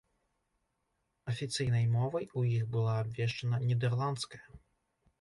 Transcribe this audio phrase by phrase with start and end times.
[1.33, 4.43] Афіцыйнай мовай у іх была абвешчана нідэрландская.